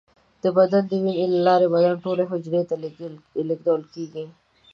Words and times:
د 0.41 0.43
وینې 0.55 1.13
له 1.33 1.39
لارې 1.47 1.67
د 1.67 1.71
بدن 1.73 1.95
ټولو 2.03 2.23
حجراتو 2.31 2.69
ته 2.69 2.75
لیږدول 3.47 3.81
کېږي. 3.93 4.25